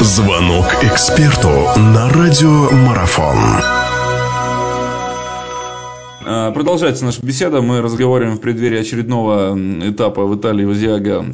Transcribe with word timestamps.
Звонок 0.00 0.66
эксперту 0.82 1.48
на 1.76 2.10
радиомарафон. 2.10 3.36
А, 6.24 6.50
продолжается 6.52 7.04
наша 7.06 7.24
беседа. 7.24 7.62
Мы 7.62 7.80
разговариваем 7.80 8.36
в 8.36 8.40
преддверии 8.40 8.78
очередного 8.78 9.56
этапа 9.88 10.26
в 10.26 10.38
Италии 10.38 10.66
Вазиага 10.66 11.24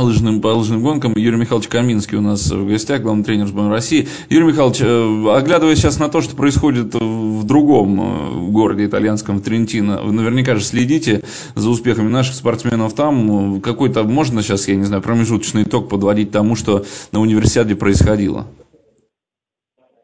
лыжным, 0.00 0.40
по 0.40 0.48
лыжным 0.48 0.82
гонкам. 0.82 1.12
Юрий 1.16 1.36
Михайлович 1.36 1.68
Каминский 1.68 2.18
у 2.18 2.20
нас 2.20 2.50
в 2.50 2.68
гостях, 2.68 3.02
главный 3.02 3.24
тренер 3.24 3.46
сборной 3.46 3.72
России. 3.72 4.06
Юрий 4.28 4.46
Михайлович, 4.46 4.80
э, 4.80 5.36
оглядываясь 5.36 5.78
сейчас 5.78 5.98
на 5.98 6.08
то, 6.08 6.20
что 6.20 6.36
происходит 6.36 6.94
в 6.94 7.46
другом 7.46 8.00
э, 8.00 8.50
городе 8.50 8.86
итальянском, 8.86 9.38
в 9.38 9.42
Трентино, 9.42 10.00
вы 10.02 10.12
наверняка 10.12 10.54
же 10.54 10.62
следите 10.62 11.22
за 11.54 11.70
успехами 11.70 12.08
наших 12.08 12.34
спортсменов 12.34 12.94
там. 12.94 13.60
Какой-то 13.60 14.04
можно 14.04 14.42
сейчас, 14.42 14.68
я 14.68 14.76
не 14.76 14.84
знаю, 14.84 15.02
промежуточный 15.02 15.64
итог 15.64 15.88
подводить 15.88 16.30
тому, 16.30 16.54
что 16.54 16.84
на 17.12 17.20
универсиаде 17.20 17.74
происходило? 17.74 18.46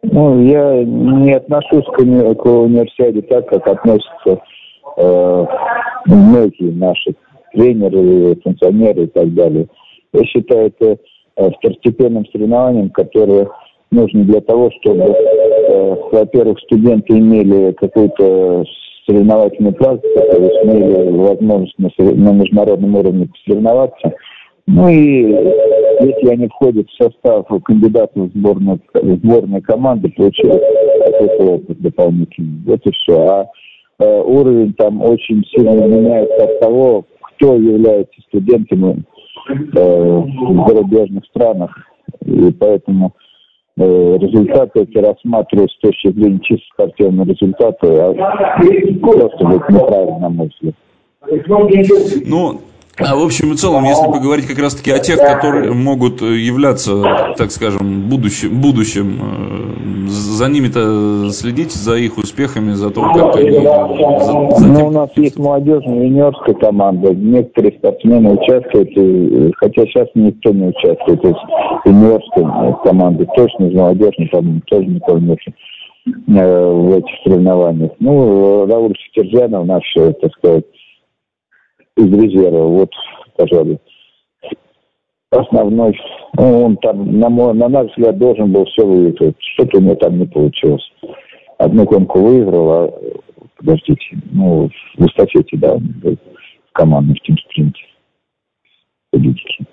Ну, 0.02 0.42
я 0.42 0.84
не 0.84 1.32
отношусь 1.32 1.86
к, 1.86 1.96
к 1.96 2.46
универсиаде 2.46 3.22
так, 3.22 3.48
как 3.48 3.66
относятся 3.66 4.40
э, 4.98 5.46
многие 6.06 6.70
наши 6.72 7.14
тренеры, 7.54 8.36
функционеры 8.42 9.04
и 9.04 9.06
так 9.06 9.32
далее. 9.34 9.66
Я 10.12 10.24
считаю 10.24 10.66
это 10.68 10.98
э, 11.36 11.50
второстепенным 11.58 12.26
соревнованием, 12.26 12.90
которое 12.90 13.48
нужно 13.90 14.24
для 14.24 14.40
того, 14.40 14.70
чтобы, 14.80 15.02
э, 15.02 15.96
во-первых, 16.12 16.58
студенты 16.60 17.18
имели 17.18 17.72
какую-то 17.72 18.64
соревновательную 19.06 19.74
практику, 19.74 20.20
то 20.20 20.42
есть 20.42 20.64
имели 20.64 21.10
возможность 21.10 21.78
на, 21.78 21.90
на 21.98 22.32
международном 22.32 22.96
уровне 22.96 23.28
посоревноваться. 23.28 24.12
Ну 24.66 24.88
и 24.88 25.20
если 26.00 26.28
они 26.28 26.48
входят 26.48 26.88
в 26.88 27.02
состав 27.02 27.46
кандидатов 27.64 28.30
в 28.30 28.38
сборную, 28.38 28.80
в 28.94 29.16
сборную 29.16 29.62
команды, 29.62 30.08
получают 30.10 30.62
какой-то 31.04 31.44
опыт 31.44 31.80
дополнительный. 31.80 32.62
Вот 32.64 32.80
и 32.86 32.90
все. 32.90 33.28
А 33.28 33.46
э, 33.98 34.22
уровень 34.22 34.72
там 34.74 35.02
очень 35.02 35.44
сильно 35.54 35.86
меняется 35.86 36.44
от 36.44 36.60
того, 36.60 37.04
кто 37.36 37.56
является 37.56 38.20
студентами 38.28 39.04
э, 39.48 39.74
в 39.76 40.68
зарубежных 40.68 41.24
странах. 41.26 41.74
И 42.24 42.52
поэтому 42.52 43.14
э, 43.76 44.18
результаты 44.18 44.82
эти 44.82 44.98
рассматривают 44.98 45.70
с 45.72 45.78
точки 45.78 46.12
зрения 46.12 46.40
чисто 46.42 46.64
спортивного 46.72 47.28
результата, 47.28 47.76
а 47.82 48.14
просто 49.00 49.44
будет 49.44 49.68
неправильно, 49.68 50.28
взгляд. 50.28 50.74
Ну, 52.26 52.60
а 52.96 53.16
в 53.16 53.22
общем 53.22 53.52
и 53.52 53.56
целом, 53.56 53.84
если 53.84 54.06
поговорить 54.06 54.46
как 54.46 54.58
раз-таки 54.58 54.92
о 54.92 54.98
тех, 55.00 55.18
которые 55.18 55.72
могут 55.72 56.22
являться, 56.22 57.34
так 57.36 57.50
скажем, 57.50 58.08
будущим, 58.08 58.60
будущим 58.60 59.18
э, 59.20 60.08
за 60.08 60.48
ними-то 60.48 61.30
следить, 61.30 61.72
за 61.72 61.96
их 61.96 62.18
успехами, 62.18 62.70
за 62.72 62.90
то, 62.90 63.02
как 63.02 63.36
они... 63.36 63.50
За, 63.50 64.58
за 64.58 64.66
ну, 64.66 64.86
у 64.86 64.90
нас 64.90 65.10
есть 65.16 65.36
молодежная 65.38 66.04
юниорская 66.04 66.54
команда, 66.54 67.12
некоторые 67.14 67.72
спортсмены 67.78 68.30
участвуют, 68.30 68.90
и, 68.96 69.52
хотя 69.56 69.86
сейчас 69.86 70.06
никто 70.14 70.50
не 70.52 70.68
участвует, 70.68 71.20
то 71.20 71.28
есть 71.28 71.40
юниорская 71.84 72.76
команда 72.84 73.26
точно 73.34 73.64
из 73.64 73.74
молодежной, 73.74 74.28
по-моему, 74.28 74.62
тоже 74.66 74.86
никого 74.86 75.18
нет 75.18 75.38
э, 76.06 76.72
в 76.72 76.92
этих 76.92 77.14
соревнованиях. 77.24 77.90
Ну, 77.98 78.66
Рауль 78.66 78.94
Сетержанов 79.08 79.66
наш, 79.66 79.82
так 79.94 80.32
сказать, 80.38 80.64
из 82.04 82.12
резерва. 82.12 82.66
Вот, 82.66 82.90
пожалуй, 83.36 83.78
основной. 85.30 85.98
Ну, 86.36 86.64
он 86.64 86.76
там, 86.78 87.18
на, 87.18 87.28
мой, 87.28 87.54
на 87.54 87.68
наш 87.68 87.90
взгляд, 87.90 88.18
должен 88.18 88.52
был 88.52 88.64
все 88.66 88.84
выиграть. 88.84 89.36
Что-то 89.54 89.78
у 89.78 89.80
него 89.80 89.94
там 89.96 90.18
не 90.18 90.26
получилось. 90.26 90.84
Одну 91.58 91.84
гонку 91.84 92.20
выиграл, 92.20 92.70
а, 92.70 92.92
подождите, 93.56 94.18
ну, 94.32 94.68
в 94.98 95.06
эстафете, 95.06 95.56
да, 95.56 95.76
в 95.76 96.72
командном 96.72 97.14
в 97.14 97.20
тимспринте. 97.20 97.82
Победитель. 99.10 99.66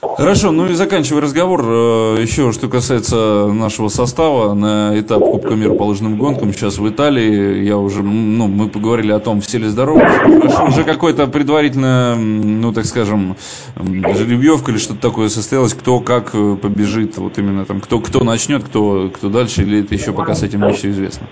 Хорошо, 0.00 0.52
ну 0.52 0.66
и 0.66 0.74
заканчивая 0.74 1.22
разговор, 1.22 1.64
э, 1.64 2.22
еще 2.22 2.52
что 2.52 2.68
касается 2.68 3.48
нашего 3.52 3.88
состава 3.88 4.54
на 4.54 4.92
этап 4.98 5.20
Кубка 5.20 5.54
мира 5.54 5.74
по 5.74 5.84
лыжным 5.84 6.18
гонкам, 6.18 6.52
сейчас 6.52 6.78
в 6.78 6.88
Италии, 6.88 7.64
я 7.64 7.78
уже, 7.78 8.04
ну, 8.04 8.46
мы 8.46 8.68
поговорили 8.68 9.10
о 9.10 9.18
том, 9.18 9.40
все 9.40 9.58
ли 9.58 9.66
здоровы, 9.66 10.00
хорошо, 10.00 10.66
уже 10.66 10.84
какое-то 10.84 11.26
предварительное, 11.26 12.14
ну, 12.14 12.72
так 12.72 12.84
скажем, 12.84 13.36
жеребьевка 13.76 14.70
или 14.70 14.78
что-то 14.78 15.00
такое 15.00 15.28
состоялось, 15.28 15.74
кто 15.74 15.98
как 15.98 16.32
э, 16.32 16.56
побежит, 16.56 17.18
вот 17.18 17.36
именно 17.38 17.64
там, 17.64 17.80
кто, 17.80 17.98
кто 17.98 18.22
начнет, 18.22 18.62
кто, 18.62 19.10
кто 19.12 19.28
дальше, 19.28 19.62
или 19.62 19.80
это 19.80 19.94
еще 19.94 20.12
пока 20.12 20.34
с 20.34 20.44
этим 20.44 20.62
не 20.62 20.74
все 20.74 20.90
известно? 20.90 21.26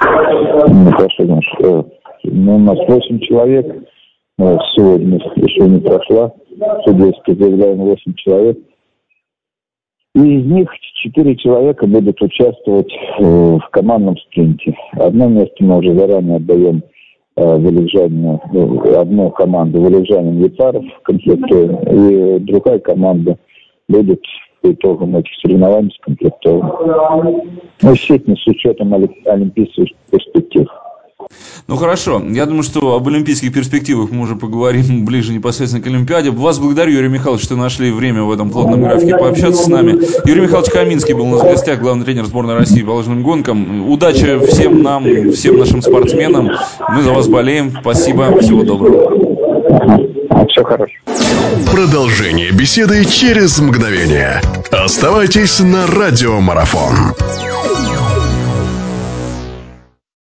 Ну, 0.00 0.90
хорошо, 0.92 1.24
значит, 1.24 1.86
ну, 2.24 2.56
у 2.56 2.58
нас 2.58 2.76
8 2.86 3.20
человек, 3.20 3.66
сегодня 4.38 5.16
еще 5.36 5.62
не 5.62 5.80
прошла, 5.80 6.32
судейство 6.84 7.34
заявляем 7.34 7.78
8 7.78 8.14
человек. 8.14 8.58
И 10.14 10.20
из 10.20 10.44
них 10.44 10.68
4 11.02 11.36
человека 11.36 11.86
будут 11.86 12.20
участвовать 12.20 12.92
э, 13.18 13.22
в 13.22 13.68
командном 13.70 14.16
спринте. 14.18 14.76
Одно 14.92 15.28
место 15.28 15.54
мы 15.60 15.78
уже 15.78 15.94
заранее 15.94 16.36
отдаем 16.36 16.82
э, 17.36 17.42
Валежанину, 17.42 18.42
ну, 18.52 19.00
одну 19.00 19.30
команду 19.30 19.80
Валежанин 19.80 20.42
Епаров 20.44 20.84
комплектуем, 21.04 21.76
и 21.76 22.38
другая 22.40 22.78
команда 22.80 23.38
будет 23.88 24.22
по 24.60 24.70
итогам 24.70 25.16
этих 25.16 25.32
соревнований 25.40 25.92
скомплектована. 26.00 26.72
Ну, 27.82 27.90
естественно, 27.90 28.36
с 28.36 28.46
учетом 28.46 28.94
олимпийских 28.94 29.88
перспектив. 30.10 30.68
Ну 31.68 31.76
хорошо, 31.76 32.22
я 32.30 32.46
думаю, 32.46 32.62
что 32.62 32.94
об 32.96 33.08
олимпийских 33.08 33.52
перспективах 33.52 34.10
мы 34.10 34.22
уже 34.22 34.36
поговорим 34.36 35.04
ближе 35.04 35.32
непосредственно 35.32 35.82
к 35.82 35.86
Олимпиаде. 35.86 36.30
Вас 36.30 36.58
благодарю, 36.58 36.92
Юрий 36.92 37.08
Михайлович, 37.08 37.44
что 37.44 37.56
нашли 37.56 37.90
время 37.90 38.22
в 38.22 38.32
этом 38.32 38.50
плотном 38.50 38.82
графике 38.82 39.16
пообщаться 39.16 39.64
с 39.64 39.66
нами. 39.68 39.98
Юрий 40.26 40.42
Михайлович 40.42 40.70
Каминский 40.70 41.14
был 41.14 41.26
у 41.26 41.30
нас 41.30 41.42
в 41.42 41.44
гостях, 41.44 41.80
главный 41.80 42.04
тренер 42.04 42.26
сборной 42.26 42.56
России 42.56 42.82
по 42.82 42.90
лыжным 42.90 43.22
гонкам. 43.22 43.90
Удачи 43.90 44.38
всем 44.46 44.82
нам, 44.82 45.32
всем 45.32 45.58
нашим 45.58 45.82
спортсменам. 45.82 46.50
Мы 46.90 47.02
за 47.02 47.12
вас 47.12 47.28
болеем. 47.28 47.76
Спасибо, 47.80 48.38
всего 48.40 48.62
доброго. 48.62 49.12
Все 50.48 50.64
хорошо. 50.64 50.92
Продолжение 51.70 52.50
беседы 52.50 53.04
через 53.04 53.58
мгновение. 53.58 54.40
Оставайтесь 54.70 55.60
на 55.60 55.86
радиомарафон. 55.86 57.14